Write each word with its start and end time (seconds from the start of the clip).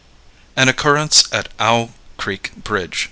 An 0.55 0.67
Occurrence 0.67 1.25
at 1.31 1.49
Owl 1.59 1.91
Creek 2.17 2.53
Bridge. 2.55 2.97